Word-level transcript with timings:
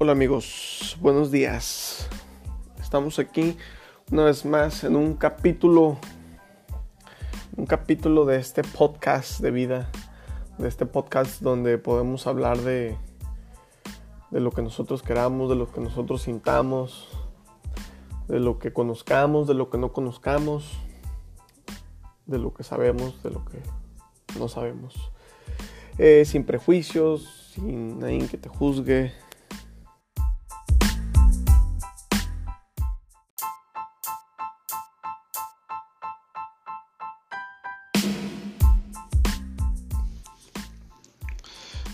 Hola 0.00 0.12
amigos, 0.12 0.96
buenos 1.00 1.32
días. 1.32 2.08
Estamos 2.80 3.18
aquí 3.18 3.56
una 4.12 4.22
vez 4.22 4.44
más 4.44 4.84
en 4.84 4.94
un 4.94 5.14
capítulo, 5.14 5.98
un 7.56 7.66
capítulo 7.66 8.24
de 8.24 8.38
este 8.38 8.62
podcast 8.62 9.40
de 9.40 9.50
vida, 9.50 9.90
de 10.56 10.68
este 10.68 10.86
podcast 10.86 11.42
donde 11.42 11.78
podemos 11.78 12.28
hablar 12.28 12.58
de, 12.58 12.96
de 14.30 14.40
lo 14.40 14.52
que 14.52 14.62
nosotros 14.62 15.02
queramos, 15.02 15.50
de 15.50 15.56
lo 15.56 15.72
que 15.72 15.80
nosotros 15.80 16.22
sintamos, 16.22 17.08
de 18.28 18.38
lo 18.38 18.60
que 18.60 18.72
conozcamos, 18.72 19.48
de 19.48 19.54
lo 19.54 19.68
que 19.68 19.78
no 19.78 19.92
conozcamos, 19.92 20.78
de 22.26 22.38
lo 22.38 22.54
que 22.54 22.62
sabemos, 22.62 23.20
de 23.24 23.30
lo 23.30 23.44
que 23.46 23.60
no 24.38 24.46
sabemos. 24.46 25.10
Eh, 25.98 26.24
sin 26.24 26.44
prejuicios, 26.44 27.50
sin 27.52 27.98
nadie 27.98 28.28
que 28.28 28.38
te 28.38 28.48
juzgue. 28.48 29.12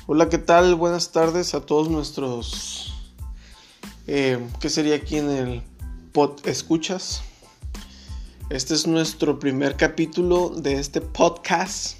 Hola, 0.06 0.28
¿qué 0.28 0.36
tal? 0.36 0.74
Buenas 0.74 1.12
tardes 1.12 1.54
a 1.54 1.62
todos 1.62 1.88
nuestros... 1.88 2.92
Eh, 4.06 4.38
¿Qué 4.60 4.68
sería 4.68 4.96
aquí 4.96 5.16
en 5.16 5.30
el 5.30 5.62
pod 6.12 6.46
escuchas? 6.46 7.22
Este 8.50 8.74
es 8.74 8.86
nuestro 8.86 9.38
primer 9.38 9.78
capítulo 9.78 10.50
de 10.50 10.74
este 10.74 11.00
podcast 11.00 11.96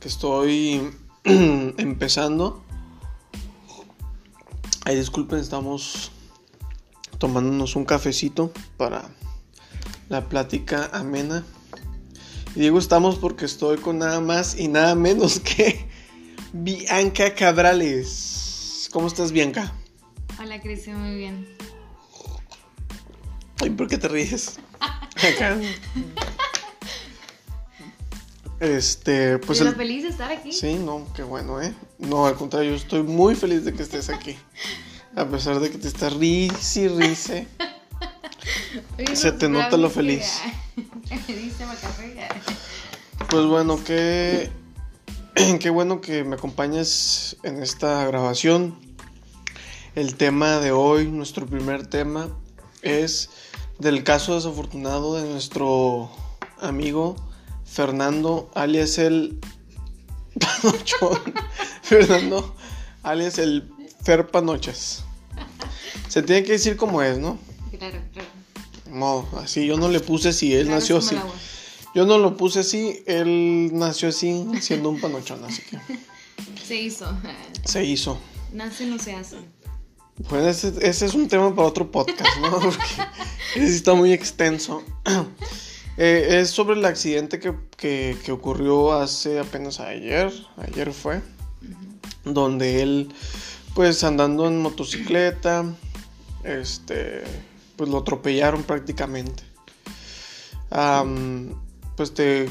que 0.00 0.08
estoy 0.08 0.90
empezando. 1.24 2.64
Ay, 4.84 4.96
disculpen, 4.96 5.38
estamos 5.38 6.10
tomándonos 7.18 7.76
un 7.76 7.84
cafecito 7.84 8.50
para 8.76 9.08
la 10.08 10.28
plática 10.28 10.90
amena. 10.92 11.44
Y 12.56 12.60
digo 12.62 12.80
estamos 12.80 13.18
porque 13.18 13.44
estoy 13.44 13.78
con 13.78 13.98
nada 13.98 14.20
más 14.20 14.58
y 14.58 14.66
nada 14.66 14.96
menos 14.96 15.38
que 15.44 15.88
Bianca 16.52 17.34
Cabrales. 17.34 18.88
¿Cómo 18.92 19.06
estás, 19.06 19.30
Bianca? 19.30 19.72
Hola, 20.40 20.60
Cristian, 20.60 21.00
muy 21.00 21.16
bien. 21.16 21.46
Ay, 23.60 23.70
¿por 23.70 23.88
qué 23.88 23.98
te 23.98 24.08
ríes? 24.08 24.58
Acá. 24.80 25.58
Este, 28.58 29.38
pues. 29.38 29.60
Estoy 29.60 29.74
feliz 29.74 30.02
de 30.02 30.08
estar 30.10 30.30
aquí. 30.30 30.52
Sí, 30.52 30.74
no, 30.74 31.06
qué 31.14 31.22
bueno, 31.22 31.62
¿eh? 31.62 31.74
No, 31.98 32.26
al 32.26 32.34
contrario, 32.34 32.70
yo 32.70 32.76
estoy 32.76 33.02
muy 33.02 33.34
feliz 33.34 33.64
de 33.64 33.72
que 33.72 33.82
estés 33.82 34.10
aquí. 34.10 34.36
A 35.16 35.24
pesar 35.26 35.60
de 35.60 35.70
que 35.70 35.78
te 35.78 35.88
estás 35.88 36.12
risi, 36.14 36.88
rise. 36.88 37.46
Se 39.14 39.32
te 39.32 39.48
nota 39.48 39.76
lo 39.76 39.90
feliz. 39.90 40.40
Pues 43.28 43.44
bueno, 43.46 43.78
qué, 43.84 44.50
qué 45.60 45.70
bueno 45.70 46.00
que 46.00 46.24
me 46.24 46.36
acompañes 46.36 47.36
en 47.42 47.62
esta 47.62 48.04
grabación. 48.06 48.78
El 49.94 50.14
tema 50.16 50.58
de 50.58 50.72
hoy, 50.72 51.06
nuestro 51.08 51.46
primer 51.46 51.86
tema, 51.86 52.28
es 52.82 53.30
del 53.78 54.04
caso 54.04 54.34
desafortunado 54.34 55.16
de 55.16 55.28
nuestro 55.28 56.10
amigo 56.60 57.16
Fernando, 57.64 58.50
alias 58.54 58.98
el 58.98 59.38
Panochón. 60.62 61.34
Fernando, 61.82 62.54
alias 63.02 63.38
el 63.38 63.70
Fer 64.02 64.28
Panochas. 64.28 65.04
Se 66.08 66.22
tiene 66.22 66.44
que 66.44 66.52
decir 66.52 66.76
como 66.76 67.02
es, 67.02 67.18
¿no? 67.18 67.38
Claro, 67.78 67.98
claro. 68.12 68.28
No, 68.90 69.28
así 69.38 69.66
yo 69.66 69.76
no 69.76 69.88
le 69.88 70.00
puse 70.00 70.30
así, 70.30 70.54
él 70.54 70.66
Claro, 70.66 70.80
nació 70.80 70.98
así. 70.98 71.16
Yo 71.94 72.06
no 72.06 72.18
lo 72.18 72.36
puse 72.36 72.60
así, 72.60 73.02
él 73.06 73.70
nació 73.72 74.08
así, 74.10 74.46
siendo 74.60 74.90
un 74.90 75.00
panochón, 75.00 75.44
así 75.44 75.62
que 75.62 75.78
Se 76.66 76.76
hizo. 76.80 77.06
se 77.64 77.84
hizo. 77.84 78.18
Nace, 78.52 78.86
no 78.86 78.98
se 78.98 79.14
hace. 79.14 79.36
Bueno, 80.28 80.48
ese, 80.48 80.72
ese 80.82 81.06
es 81.06 81.14
un 81.14 81.26
tema 81.28 81.54
para 81.54 81.66
otro 81.66 81.90
podcast, 81.90 82.38
¿no? 82.40 82.50
Porque 82.60 82.84
está 83.56 83.94
muy 83.94 84.12
extenso. 84.12 84.82
Eh, 86.02 86.40
es 86.40 86.50
sobre 86.50 86.76
el 86.78 86.84
accidente 86.86 87.38
que, 87.40 87.52
que- 87.76 88.16
que 88.24 88.32
ocurrió 88.32 88.92
hace 88.92 89.38
apenas 89.38 89.80
ayer, 89.80 90.32
ayer 90.56 90.94
fue, 90.94 91.20
donde 92.24 92.80
él, 92.80 93.12
pues 93.74 94.02
andando 94.02 94.46
en 94.46 94.62
motocicleta, 94.62 95.64
este, 96.42 97.22
pues 97.76 97.90
lo 97.90 97.98
atropellaron 97.98 98.62
prácticamente. 98.62 99.42
Am, 100.70 101.54
pues 102.00 102.14
te 102.14 102.48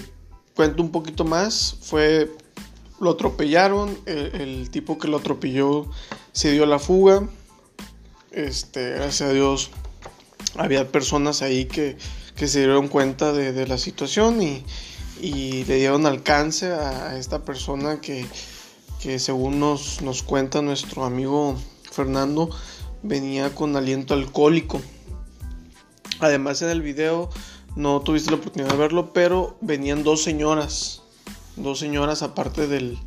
cuento 0.56 0.84
un 0.84 0.92
poquito 0.92 1.26
más, 1.26 1.78
fue, 1.82 2.30
lo 3.02 3.10
atropellaron, 3.10 3.98
el, 4.06 4.70
tipo 4.70 5.00
que 5.00 5.08
lo 5.08 5.18
atropelló 5.18 5.90
se 6.34 6.52
dio 6.52 6.68
la 6.68 6.78
fuga, 6.78 7.28
este, 8.30 8.92
gracias 8.92 9.28
a 9.28 9.34
Dios 9.34 9.72
había 10.56 10.92
personas 10.92 11.42
ahí 11.42 11.66
que, 11.66 11.98
que 12.36 12.48
se 12.48 12.60
dieron 12.60 12.90
cuenta 12.90 13.34
de, 13.34 13.52
de 13.52 13.66
la 13.66 13.80
situación 13.80 14.40
y, 14.44 14.64
y 15.20 15.64
le 15.64 15.78
dieron 15.78 16.06
alcance 16.06 16.72
a, 16.72 17.08
a 17.08 17.18
esta 17.18 17.44
persona 17.44 18.02
que, 18.02 18.28
que 19.02 19.18
según 19.18 19.60
nos, 19.60 20.04
nos 20.04 20.22
cuenta 20.22 20.62
nuestro 20.62 21.06
amigo 21.06 21.56
Fernando, 21.92 22.52
venía 23.02 23.56
con 23.56 23.76
aliento 23.76 24.14
alcohólico. 24.14 24.80
Además 26.20 26.62
en 26.62 26.70
el 26.70 26.84
video 26.84 27.32
no 27.80 28.02
tuviste 28.02 28.30
la 28.30 28.38
oportunidad 28.38 28.72
de 28.72 28.78
verlo, 28.78 29.12
pero 29.14 29.56
venían 29.62 30.04
dos 30.04 30.22
señoras, 30.22 31.02
dos 31.56 31.80
señoras 31.80 32.22
aparte 32.22 32.68
del, 32.68 32.98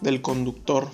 del 0.00 0.20
conductor. 0.22 0.88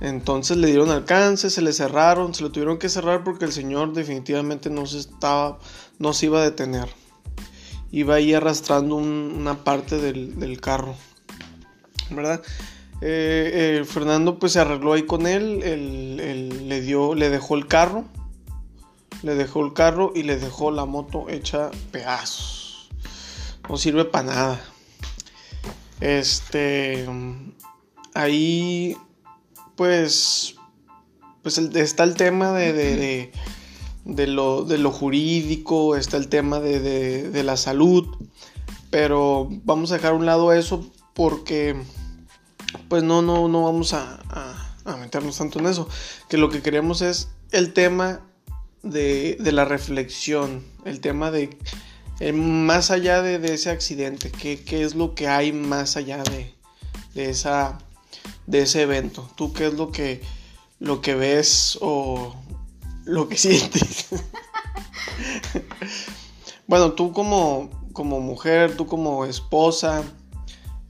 Entonces 0.00 0.56
le 0.56 0.66
dieron 0.66 0.90
alcance, 0.90 1.48
se 1.50 1.62
le 1.62 1.72
cerraron, 1.72 2.34
se 2.34 2.42
lo 2.42 2.50
tuvieron 2.52 2.78
que 2.78 2.88
cerrar 2.88 3.24
porque 3.24 3.44
el 3.44 3.52
señor 3.52 3.92
definitivamente 3.94 4.68
no 4.70 4.84
se 4.86 4.98
estaba, 4.98 5.58
no 5.98 6.12
se 6.12 6.26
iba 6.26 6.40
a 6.40 6.44
detener. 6.44 6.88
Iba 7.92 8.16
ahí 8.16 8.34
arrastrando 8.34 8.96
un- 8.96 9.34
una 9.38 9.64
parte 9.64 9.96
del, 9.98 10.38
del 10.38 10.60
carro, 10.60 10.94
¿verdad? 12.10 12.42
Eh, 13.00 13.80
eh, 13.80 13.84
Fernando 13.84 14.38
pues 14.38 14.52
se 14.52 14.60
arregló 14.60 14.92
ahí 14.94 15.02
con 15.04 15.26
él, 15.26 15.62
él- 15.62 16.20
él 16.20 16.68
le 16.68 16.80
dio, 16.80 17.14
le 17.14 17.30
dejó 17.30 17.54
el 17.56 17.66
carro, 17.66 18.04
le 19.26 19.34
dejó 19.34 19.64
el 19.66 19.72
carro 19.74 20.12
y 20.14 20.22
le 20.22 20.36
dejó 20.38 20.70
la 20.70 20.84
moto 20.86 21.28
hecha 21.28 21.70
pedazos. 21.90 22.88
No 23.68 23.76
sirve 23.76 24.04
para 24.04 24.24
nada. 24.26 24.64
Este, 26.00 27.06
ahí 28.14 28.96
pues, 29.76 30.54
pues 31.42 31.58
está 31.58 32.04
el 32.04 32.14
tema 32.14 32.52
de, 32.52 32.72
de, 32.72 33.32
de- 34.04 34.26
lo, 34.26 34.62
de 34.62 34.78
lo 34.78 34.92
jurídico, 34.92 35.96
está 35.96 36.16
el 36.16 36.28
tema 36.28 36.60
de, 36.60 36.80
de- 37.30 37.42
la 37.42 37.56
salud, 37.56 38.06
pero 38.90 39.48
vamos 39.64 39.90
a 39.90 39.94
dejar 39.96 40.12
a 40.12 40.16
un 40.16 40.26
lado 40.26 40.52
eso 40.52 40.86
porque 41.14 41.76
pues 42.88 43.02
no, 43.02 43.22
no, 43.22 43.48
no 43.48 43.64
vamos 43.64 43.92
a- 43.94 44.20
a 44.84 44.96
meternos 44.98 45.38
tanto 45.38 45.58
en 45.58 45.66
eso, 45.66 45.88
que 46.28 46.36
lo 46.36 46.50
que 46.50 46.62
queremos 46.62 47.00
es 47.02 47.30
el 47.50 47.72
tema 47.72 48.20
de, 48.90 49.36
de 49.40 49.52
la 49.52 49.64
reflexión, 49.64 50.64
el 50.84 51.00
tema 51.00 51.30
de 51.30 51.56
eh, 52.20 52.32
más 52.32 52.90
allá 52.90 53.22
de, 53.22 53.38
de 53.38 53.54
ese 53.54 53.70
accidente, 53.70 54.30
¿qué, 54.30 54.62
qué 54.64 54.82
es 54.82 54.94
lo 54.94 55.14
que 55.14 55.28
hay 55.28 55.52
más 55.52 55.96
allá 55.96 56.22
de, 56.22 56.54
de 57.14 57.30
esa 57.30 57.78
de 58.46 58.62
ese 58.62 58.82
evento. 58.82 59.28
¿Tú 59.36 59.52
qué 59.52 59.66
es 59.66 59.74
lo 59.74 59.90
que 59.90 60.20
lo 60.78 61.00
que 61.00 61.14
ves 61.14 61.78
o 61.80 62.34
lo 63.04 63.28
que 63.28 63.36
sientes? 63.46 64.06
bueno, 66.66 66.92
tú 66.92 67.12
como 67.12 67.70
como 67.92 68.20
mujer, 68.20 68.76
tú 68.76 68.86
como 68.86 69.24
esposa, 69.24 70.02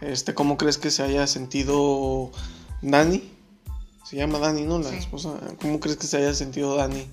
este, 0.01 0.35
¿cómo 0.35 0.57
crees 0.59 0.77
que 0.77 0.91
se 0.91 1.03
haya 1.03 1.27
sentido 1.27 2.31
Dani? 2.83 3.23
Se 4.05 4.17
llama 4.17 4.39
Dani, 4.39 4.63
¿no? 4.63 4.79
La 4.79 4.91
Sí. 4.91 4.97
esposa. 4.97 5.35
¿Cómo 5.61 5.81
crees 5.81 5.97
que 5.97 6.07
se 6.07 6.17
haya 6.19 6.35
sentido 6.35 6.77
Dani 6.77 7.07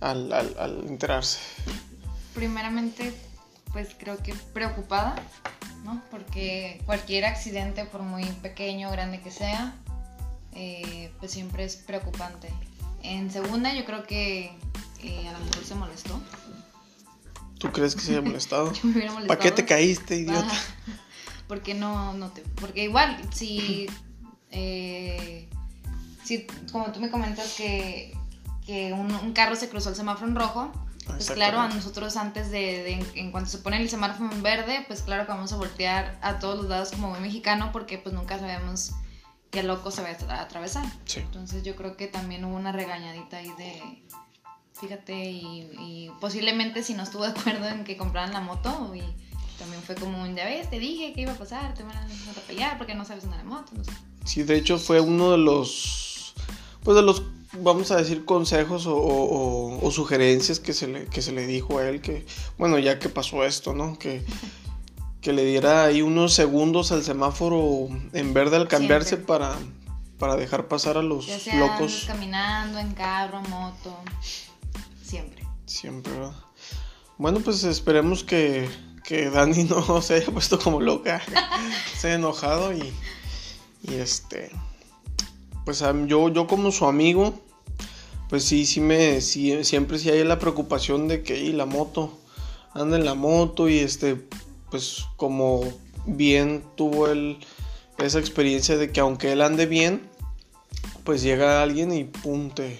al, 0.00 0.32
al- 0.32 0.56
al 0.58 0.84
enterarse? 0.88 1.38
Primeramente, 2.34 3.14
pues 3.72 3.88
creo 3.98 4.18
que 4.18 4.34
preocupada, 4.52 5.16
¿no? 5.84 6.02
Porque 6.10 6.80
cualquier 6.86 7.24
accidente, 7.24 7.84
por 7.84 8.02
muy 8.02 8.24
pequeño 8.24 8.88
o 8.88 8.92
grande 8.92 9.20
que 9.20 9.30
sea, 9.30 9.74
eh, 10.52 11.12
pues 11.20 11.32
siempre 11.32 11.64
es 11.64 11.76
preocupante. 11.76 12.48
En 13.02 13.30
segunda, 13.30 13.72
yo 13.74 13.84
creo 13.84 14.04
que 14.04 14.56
eh, 15.02 15.28
a 15.28 15.32
lo 15.32 15.38
mejor 15.44 15.64
se 15.64 15.74
molestó. 15.74 16.20
¿Tú 17.58 17.70
crees 17.72 17.94
que 17.94 18.00
se 18.02 18.12
haya 18.12 18.22
molestado? 18.22 18.72
Yo 18.74 18.80
me 18.84 18.92
hubiera 18.92 19.12
molestado. 19.12 19.26
¿Para 19.38 19.40
qué 19.40 19.50
te 19.50 19.64
caíste, 19.64 20.16
idiota? 20.16 20.52
Porque 21.48 21.74
no, 21.74 22.14
no 22.14 22.30
te. 22.30 22.40
Porque 22.42 22.84
igual, 22.84 23.20
si. 23.34 23.86
eh, 24.50 25.48
si 26.24 26.46
como 26.72 26.90
tú 26.90 27.00
me 27.00 27.10
comentas 27.10 27.52
que, 27.54 28.13
que 28.66 28.92
un, 28.92 29.12
un 29.14 29.32
carro 29.32 29.56
se 29.56 29.68
cruzó 29.68 29.90
el 29.90 29.96
semáforo 29.96 30.28
en 30.28 30.36
rojo, 30.36 30.72
pues 31.06 31.30
claro, 31.30 31.60
a 31.60 31.68
nosotros 31.68 32.16
antes 32.16 32.50
de, 32.50 32.82
de- 32.82 33.20
en 33.20 33.30
cuanto 33.30 33.50
se 33.50 33.58
pone 33.58 33.76
el 33.80 33.90
semáforo 33.90 34.32
en 34.32 34.42
verde, 34.42 34.84
pues 34.86 35.02
claro 35.02 35.26
que 35.26 35.32
vamos 35.32 35.52
a 35.52 35.56
voltear 35.56 36.18
a 36.22 36.38
todos 36.38 36.56
los 36.56 36.66
lados 36.68 36.90
como 36.92 37.10
buen 37.10 37.20
mexicano 37.22 37.70
porque 37.72 37.98
pues 37.98 38.14
nunca 38.14 38.38
sabemos 38.38 38.92
qué 39.50 39.62
loco 39.62 39.90
se 39.90 40.00
va 40.02 40.08
a 40.08 40.40
atravesar. 40.42 40.84
Sí. 41.04 41.20
Entonces 41.20 41.62
yo 41.62 41.76
creo 41.76 41.96
que 41.96 42.06
también 42.08 42.44
hubo 42.46 42.56
una 42.56 42.72
regañadita 42.72 43.36
ahí 43.36 43.52
de, 43.58 44.02
fíjate, 44.80 45.30
y, 45.30 45.70
y 45.78 46.10
posiblemente 46.20 46.82
si 46.82 46.94
no 46.94 47.02
estuvo 47.02 47.24
de 47.24 47.30
acuerdo 47.38 47.68
en 47.68 47.84
que 47.84 47.96
compraran 47.96 48.32
la 48.32 48.40
moto 48.40 48.92
y 48.94 49.02
también 49.58 49.82
fue 49.82 49.94
como 49.94 50.20
un, 50.22 50.34
ya 50.34 50.44
ves, 50.46 50.68
te 50.70 50.78
dije 50.78 51.12
que 51.12 51.20
iba 51.20 51.32
a 51.32 51.36
pasar, 51.36 51.74
te 51.74 51.82
van 51.84 51.96
a 51.96 52.06
atropellar 52.30 52.76
porque 52.78 52.94
no 52.94 53.04
sabes 53.04 53.24
andar 53.24 53.40
en 53.40 53.46
moto, 53.46 53.72
no 53.76 53.84
sé. 53.84 53.92
Sí, 54.24 54.42
de 54.42 54.56
hecho 54.56 54.78
fue 54.78 55.00
uno 55.00 55.30
de 55.30 55.38
los, 55.38 56.34
pues 56.82 56.96
de 56.96 57.02
los, 57.02 57.22
vamos 57.60 57.90
a 57.90 57.96
decir, 57.96 58.24
consejos 58.24 58.86
o, 58.86 58.96
o- 58.96 59.86
o 59.86 59.90
sugerencias 59.90 60.60
que 60.60 60.72
se, 60.72 60.86
le, 60.88 61.06
que 61.06 61.22
se 61.22 61.32
le 61.32 61.46
dijo 61.46 61.78
a 61.78 61.88
él, 61.88 62.00
que, 62.00 62.24
bueno, 62.58 62.78
ya 62.78 62.98
que 62.98 63.08
pasó 63.08 63.44
esto, 63.44 63.74
¿no? 63.74 63.98
Que, 63.98 64.24
que 65.20 65.32
le 65.32 65.44
diera 65.44 65.84
ahí 65.84 66.02
unos 66.02 66.34
segundos 66.34 66.92
al 66.92 67.02
semáforo 67.02 67.88
en 68.12 68.34
verde 68.34 68.56
al 68.56 68.68
cambiarse 68.68 69.10
Siempre. 69.10 69.26
para, 69.26 69.54
para 70.18 70.36
dejar 70.36 70.68
pasar 70.68 70.96
a 70.98 71.02
los 71.02 71.26
Ya 71.26 71.38
sea 71.40 71.56
locos. 71.58 72.04
caminando, 72.06 72.78
en 72.78 72.92
carro, 72.92 73.40
moto, 73.42 73.96
siempre. 75.02 75.42
Siempre, 75.66 76.12
¿verdad? 76.12 76.34
Bueno, 77.16 77.40
pues 77.40 77.64
esperemos 77.64 78.22
que, 78.24 78.68
que 79.04 79.30
Dani 79.30 79.64
no 79.70 80.02
se 80.02 80.14
haya 80.14 80.26
puesto 80.30 80.58
como 80.58 80.80
loca, 80.80 81.22
se 81.98 82.08
haya 82.08 82.16
enojado 82.16 82.72
y, 82.72 82.92
y 83.82 83.94
este, 83.94 84.50
pues 85.64 85.82
yo, 86.06 86.28
yo 86.28 86.46
como 86.46 86.70
su 86.70 86.86
amigo, 86.86 87.34
pues 88.28 88.44
sí, 88.44 88.66
sí 88.66 88.80
me, 88.80 89.20
sí, 89.20 89.64
siempre 89.64 89.98
sí 89.98 90.10
hay 90.10 90.24
la 90.24 90.38
preocupación 90.38 91.08
de 91.08 91.22
que 91.22 91.38
y 91.38 91.52
la 91.52 91.66
moto, 91.66 92.10
anda 92.72 92.96
en 92.96 93.04
la 93.04 93.14
moto 93.14 93.68
y 93.68 93.78
este, 93.78 94.16
pues 94.70 95.04
como 95.16 95.62
bien 96.06 96.64
tuvo 96.76 97.08
él 97.08 97.38
esa 97.98 98.18
experiencia 98.18 98.76
de 98.76 98.90
que 98.90 99.00
aunque 99.00 99.32
él 99.32 99.40
ande 99.42 99.66
bien, 99.66 100.02
pues 101.04 101.22
llega 101.22 101.62
alguien 101.62 101.92
y 101.92 102.04
pum, 102.04 102.50
te, 102.50 102.78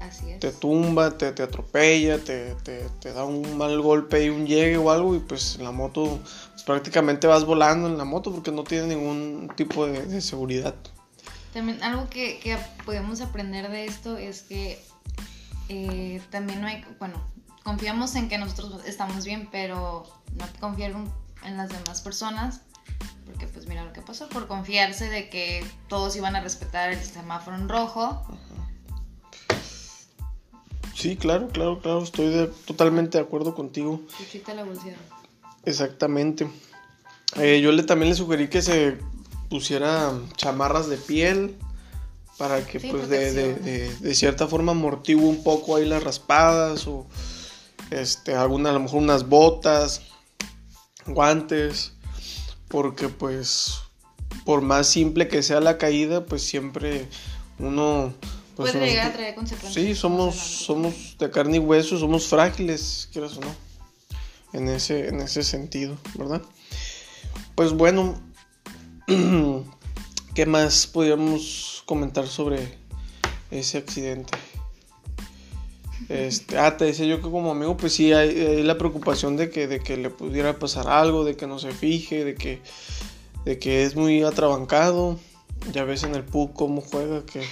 Así 0.00 0.30
es. 0.30 0.40
te 0.40 0.50
tumba, 0.50 1.16
te, 1.16 1.30
te 1.32 1.42
atropella, 1.42 2.18
te, 2.18 2.54
te- 2.64 2.88
te 3.00 3.12
da 3.12 3.24
un 3.24 3.56
mal 3.56 3.80
golpe 3.80 4.24
y 4.24 4.28
un 4.28 4.46
llegue 4.46 4.76
o 4.76 4.90
algo 4.90 5.14
y 5.14 5.20
pues 5.20 5.56
en 5.56 5.64
la 5.64 5.70
moto 5.72 6.18
pues, 6.52 6.62
prácticamente 6.64 7.26
vas 7.26 7.44
volando 7.44 7.86
en 7.88 7.96
la 7.96 8.04
moto 8.04 8.32
porque 8.32 8.50
no 8.50 8.64
tiene 8.64 8.94
ningún 8.94 9.50
tipo 9.56 9.86
de, 9.86 10.02
de 10.04 10.20
seguridad. 10.20 10.74
También 11.52 11.82
algo 11.82 12.08
que, 12.08 12.38
que 12.40 12.56
podemos 12.84 13.20
aprender 13.20 13.70
de 13.70 13.84
esto 13.86 14.16
es 14.16 14.42
que 14.42 14.82
eh, 15.68 16.20
también 16.30 16.60
no 16.60 16.66
hay, 16.66 16.84
bueno, 16.98 17.22
confiamos 17.62 18.14
en 18.14 18.28
que 18.28 18.38
nosotros 18.38 18.84
estamos 18.86 19.24
bien, 19.24 19.48
pero 19.52 20.04
no 20.36 20.46
confiar 20.60 20.92
en- 20.92 21.56
las 21.56 21.70
demás 21.70 22.00
personas, 22.00 22.60
porque 23.26 23.46
pues 23.48 23.66
mira 23.66 23.84
lo 23.84 23.92
que 23.92 24.00
pasó, 24.00 24.28
por 24.28 24.46
confiarse 24.46 25.08
de 25.10 25.28
que 25.28 25.64
todos 25.88 26.14
iban 26.16 26.36
a 26.36 26.40
respetar 26.40 26.90
el 26.92 27.02
semáforo 27.02 27.56
en 27.56 27.68
rojo, 27.68 28.24
Sí, 30.94 31.16
claro, 31.16 31.48
claro, 31.48 31.80
claro, 31.80 32.02
estoy 32.02 32.26
de- 32.28 32.46
totalmente 32.66 33.18
de 33.18 33.24
acuerdo 33.24 33.54
contigo. 33.56 34.00
Chuchita 34.16 34.54
la 34.54 34.62
bolsera. 34.62 34.96
Exactamente. 35.64 36.48
Eh, 37.36 37.60
yo 37.60 37.72
le 37.72 37.82
también 37.82 38.10
le 38.10 38.14
sugerí 38.14 38.48
que 38.48 38.62
se 38.62 38.98
pusiera 39.52 40.10
chamarras 40.36 40.88
de 40.88 40.96
piel 40.96 41.56
para 42.38 42.66
que 42.66 42.80
Sí, 42.80 42.88
pues 42.90 43.10
de, 43.10 43.32
de- 43.32 43.54
de- 43.56 43.94
de 43.96 44.14
cierta 44.14 44.48
forma 44.48 44.72
amortigue 44.72 45.20
un 45.20 45.44
poco 45.44 45.76
ahí 45.76 45.84
las 45.86 46.02
raspadas 46.02 46.86
o 46.86 47.06
este 47.90 48.34
alguna 48.34 48.70
a 48.70 48.72
lo 48.72 48.80
mejor 48.80 49.02
unas 49.02 49.28
botas, 49.28 50.00
guantes, 51.06 51.92
porque 52.68 53.08
pues 53.10 53.74
por 54.46 54.62
más 54.62 54.86
simple 54.86 55.28
que 55.28 55.42
sea 55.42 55.60
la 55.60 55.76
caída, 55.76 56.24
pues 56.24 56.42
siempre 56.42 57.06
uno 57.58 58.14
pues, 58.56 58.72
Puede 58.72 58.84
uno- 58.84 58.86
llegar 58.92 59.08
a 59.08 59.12
traer 59.12 59.34
consecuencias. 59.34 59.74
Sí, 59.86 59.94
somos, 59.94 60.34
somos 60.36 61.16
de 61.18 61.30
carne 61.30 61.56
y 61.56 61.60
hueso, 61.60 61.98
somos 61.98 62.26
frágiles, 62.26 63.08
quieras 63.12 63.36
o 63.36 63.40
no, 63.40 63.54
en 64.54 64.68
ese, 64.68 65.08
en 65.08 65.20
ese 65.20 65.42
sentido, 65.42 65.98
¿verdad? 66.14 66.40
Pues 67.54 67.72
bueno, 67.72 68.18
¿qué 70.34 70.46
más 70.46 70.86
podríamos 70.86 71.82
comentar 71.86 72.26
sobre 72.26 72.78
ese 73.50 73.78
accidente? 73.78 74.36
Este, 76.08 76.58
ah, 76.58 76.76
te 76.76 76.86
decía 76.86 77.06
yo 77.06 77.16
que 77.16 77.30
como 77.30 77.50
amigo, 77.50 77.76
pues 77.76 77.94
sí, 77.94 78.12
hay, 78.12 78.30
hay 78.30 78.62
la 78.62 78.76
preocupación 78.76 79.36
de 79.36 79.50
que, 79.50 79.66
de 79.66 79.80
que 79.80 79.96
le 79.96 80.10
pudiera 80.10 80.58
pasar 80.58 80.88
algo, 80.88 81.24
de 81.24 81.36
que 81.36 81.46
no 81.46 81.58
se 81.58 81.70
fije, 81.72 82.24
de 82.24 82.34
que, 82.34 82.60
de 83.44 83.58
que 83.58 83.84
es 83.84 83.96
muy 83.96 84.22
atrabancado. 84.22 85.18
Ya 85.72 85.84
ves 85.84 86.02
en 86.02 86.16
el 86.16 86.24
PUC 86.24 86.54
cómo 86.54 86.80
juega, 86.80 87.24
que 87.24 87.42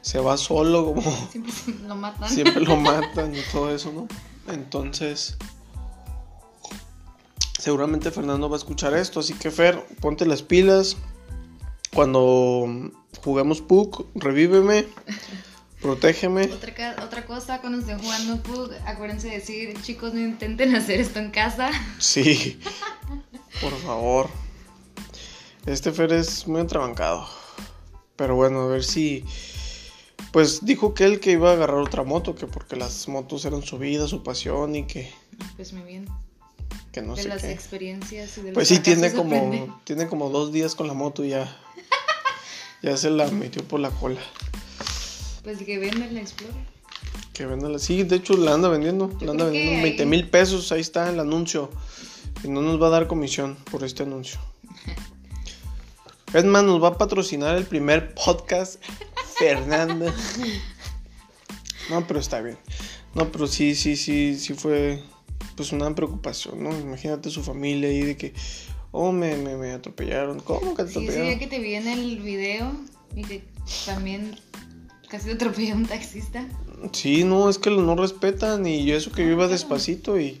se 0.00 0.20
va 0.20 0.36
solo, 0.36 0.84
como 0.86 1.02
Siempre 1.30 1.52
lo 1.88 1.96
matan. 1.96 2.30
siempre 2.30 2.60
lo 2.62 2.76
matan 2.80 3.34
y 3.34 3.40
todo 3.50 3.74
eso, 3.74 3.92
¿no? 3.92 4.06
Entonces, 4.52 5.36
seguramente 7.68 8.10
Fernando 8.10 8.48
va 8.48 8.56
a 8.56 8.62
escuchar 8.64 8.94
esto, 8.94 9.20
así 9.20 9.34
que 9.34 9.50
Fer, 9.50 9.84
ponte 10.00 10.24
las 10.24 10.40
pilas. 10.40 10.96
Cuando 11.92 12.66
juguemos 13.22 13.60
PUC, 13.60 14.06
revíveme, 14.14 14.86
protégeme. 15.82 16.44
Otra, 16.44 16.96
otra 17.04 17.26
cosa, 17.26 17.60
cuando 17.60 17.80
estén 17.80 17.98
jugando 17.98 18.42
PUG, 18.42 18.72
acuérdense 18.86 19.28
de 19.28 19.34
decir, 19.34 19.82
chicos, 19.82 20.14
no 20.14 20.20
intenten 20.20 20.74
hacer 20.80 20.98
esto 20.98 21.18
en 21.18 21.30
casa. 21.30 21.70
Sí, 21.98 22.58
por 23.60 23.76
favor. 23.80 24.30
Este 25.66 25.92
Fer 25.92 26.14
es 26.14 26.48
muy 26.48 26.62
atrabancado. 26.62 27.28
Pero 28.16 28.34
bueno, 28.34 28.62
a 28.62 28.66
ver 28.68 28.82
si. 28.82 29.26
Pues 30.32 30.64
dijo 30.64 30.94
que 30.94 31.04
él 31.04 31.20
que 31.20 31.32
iba 31.32 31.50
a 31.50 31.52
agarrar 31.52 31.80
otra 31.80 32.02
moto, 32.02 32.34
que 32.34 32.46
porque 32.46 32.76
las 32.76 33.08
motos 33.08 33.44
eran 33.44 33.60
su 33.60 33.76
vida, 33.76 34.08
su 34.08 34.22
pasión 34.22 34.74
y 34.74 34.86
que, 34.86 35.12
Pues 35.56 35.74
muy 35.74 35.82
bien. 35.82 36.06
Que 36.92 37.02
no 37.02 37.14
de 37.16 37.22
sé 37.22 37.28
las 37.28 37.42
qué. 37.42 37.52
experiencias 37.52 38.38
y 38.38 38.42
de 38.42 38.52
Pues 38.52 38.68
sí, 38.68 38.78
tiene 38.78 39.12
como, 39.12 39.34
aprende. 39.36 39.70
tiene 39.84 40.06
como 40.06 40.30
dos 40.30 40.52
días 40.52 40.74
con 40.74 40.86
la 40.86 40.94
moto 40.94 41.24
y 41.24 41.30
ya. 41.30 41.56
Ya 42.82 42.96
se 42.96 43.10
la 43.10 43.28
metió 43.30 43.64
por 43.64 43.80
la 43.80 43.90
cola. 43.90 44.20
Pues 45.42 45.58
que 45.58 45.78
venden 45.78 46.14
la 46.14 46.20
Explorer. 46.20 46.54
Que 47.32 47.44
venda 47.46 47.76
Sí, 47.78 48.04
de 48.04 48.16
hecho 48.16 48.36
la 48.36 48.54
anda 48.54 48.68
vendiendo. 48.68 49.10
Yo 49.18 49.26
La 49.26 49.32
anda 49.32 49.44
vendiendo 49.46 49.72
en 49.72 49.76
ahí- 49.78 49.82
20 49.82 50.06
mil 50.06 50.28
pesos. 50.28 50.70
Ahí 50.72 50.80
está 50.80 51.08
el 51.10 51.18
anuncio. 51.18 51.70
Y 52.44 52.48
no 52.48 52.62
nos 52.62 52.80
va 52.80 52.86
a 52.86 52.90
dar 52.90 53.06
comisión 53.08 53.56
por 53.70 53.82
este 53.84 54.04
anuncio. 54.04 54.38
Es 56.34 56.44
más, 56.44 56.62
nos 56.62 56.82
va 56.82 56.88
a 56.88 56.98
patrocinar 56.98 57.56
el 57.56 57.64
primer 57.64 58.14
podcast 58.14 58.80
Fernanda. 59.38 60.14
No, 61.90 62.06
pero 62.06 62.20
está 62.20 62.42
bien. 62.42 62.58
No, 63.14 63.32
pero 63.32 63.46
sí, 63.46 63.74
sí, 63.74 63.96
sí, 63.96 64.38
sí 64.38 64.52
fue 64.52 65.02
pues 65.56 65.72
una 65.72 65.94
preocupación, 65.94 66.62
¿no? 66.62 66.70
Imagínate 66.78 67.30
su 67.30 67.42
familia 67.42 67.88
ahí 67.88 68.02
de 68.02 68.16
que, 68.16 68.34
oh, 68.92 69.12
me, 69.12 69.36
me, 69.36 69.56
me 69.56 69.72
atropellaron. 69.72 70.40
¿Cómo 70.40 70.74
que 70.74 70.84
te 70.84 70.92
Sí, 70.92 70.98
atropellaron? 70.98 71.38
que 71.38 71.46
te 71.46 71.58
vi 71.58 71.74
en 71.74 71.88
el 71.88 72.18
video 72.20 72.72
y 73.16 73.22
que 73.22 73.44
también 73.86 74.38
casi 75.08 75.26
te 75.26 75.32
atropelló 75.32 75.74
un 75.74 75.86
taxista. 75.86 76.46
Sí, 76.92 77.24
no, 77.24 77.48
es 77.48 77.58
que 77.58 77.70
no 77.70 77.96
respetan 77.96 78.66
y 78.66 78.90
eso 78.92 79.10
que 79.10 79.22
yo 79.24 79.32
iba 79.32 79.48
despacito 79.48 80.18
y 80.20 80.40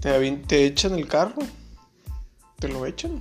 te, 0.00 0.30
te 0.46 0.66
echan 0.66 0.94
el 0.94 1.08
carro. 1.08 1.42
Te 2.58 2.68
lo 2.68 2.86
echan. 2.86 3.20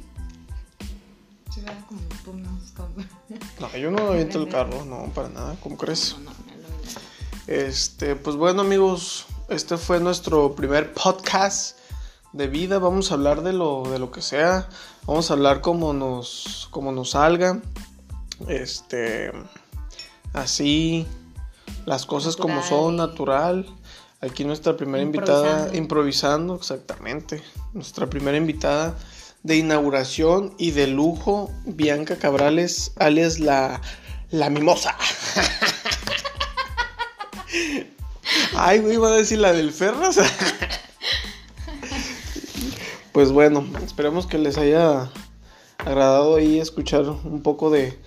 Como... 2.26 2.42
No, 3.60 3.78
yo 3.78 3.92
no 3.92 4.10
aviento 4.10 4.42
el 4.42 4.50
carro, 4.50 4.84
no, 4.86 5.12
para 5.14 5.30
nada, 5.30 5.56
¿cómo 5.62 5.78
crees? 5.78 6.16
No, 6.18 6.24
no, 6.26 6.30
no, 6.32 6.34
no, 6.34 6.68
no. 6.70 7.54
Este, 7.54 8.16
pues 8.16 8.36
bueno 8.36 8.62
amigos, 8.62 9.26
este 9.52 9.78
fue 9.78 10.00
nuestro 10.00 10.56
primer 10.56 10.94
podcast 10.94 11.78
de 12.32 12.48
vida. 12.48 12.80
Vamos 12.80 13.12
a 13.12 13.16
hablar 13.16 13.44
de 13.44 13.52
lo, 13.52 13.84
de 13.84 14.00
lo 14.00 14.10
que 14.10 14.22
sea. 14.22 14.70
Vamos 15.06 15.30
a 15.30 15.34
hablar 15.34 15.60
como 15.60 15.92
nos, 15.92 16.70
como 16.72 16.94
nos 16.94 17.12
salga. 17.12 17.60
Este, 18.48 19.34
así, 20.32 21.06
las 21.86 22.06
cosas 22.06 22.38
como 22.38 22.64
son, 22.64 22.96
Natural. 22.96 23.66
natural. 23.66 23.78
Aquí 24.22 24.46
nuestra 24.46 24.78
primera 24.78 25.04
invitada, 25.04 25.76
improvisando, 25.76 26.56
exactamente. 26.56 27.44
Nuestra 27.74 28.10
primera 28.10 28.38
invitada 28.38 28.96
de 29.44 29.58
inauguración 29.58 30.54
y 30.58 30.72
de 30.72 30.88
lujo, 30.88 31.52
Bianca 31.66 32.16
Cabrales, 32.16 32.94
alias 32.98 33.40
la, 33.40 33.82
la 34.30 34.50
mimosa. 34.50 34.96
Ay, 38.56 38.80
güey, 38.80 38.96
iba 38.96 39.10
a 39.10 39.16
decir 39.16 39.40
la 39.40 39.54
del 39.54 39.72
Ferras. 39.72 40.20
pues 43.12 43.32
bueno, 43.32 43.66
esperemos 43.84 44.28
que 44.28 44.38
les 44.38 44.58
haya 44.58 45.10
agradado 45.78 46.36
ahí 46.36 46.60
escuchar 46.60 47.10
un 47.10 47.42
poco 47.42 47.70
de, 47.70 47.98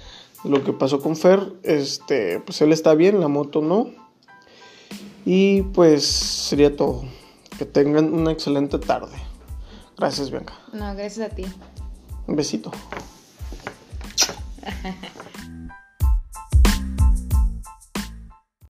lo 0.45 0.63
que 0.63 0.73
pasó 0.73 1.01
con 1.01 1.17
Fer. 1.17 1.53
Este, 1.63 2.41
pues 2.41 2.61
él 2.61 2.73
está 2.73 2.95
bien, 2.95 3.21
la 3.21 3.29
moto 3.29 3.61
no. 3.61 3.91
Y 5.25 5.63
pues 5.63 6.05
sería 6.05 6.77
todo. 6.77 7.05
Que 7.59 7.65
tengan 7.65 8.13
una 8.13 8.31
excelente 8.31 8.79
tarde. 8.79 9.17
Gracias, 9.97 10.31
Bianca. 10.31 10.55
No, 10.73 10.95
gracias 10.95 11.33
a 11.33 11.35
ti. 11.35 11.45
Un 12.27 12.37
besito. 12.37 12.71